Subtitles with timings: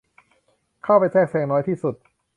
[0.83, 1.95] เข้าไปแทรกแซงน้อยที่สุด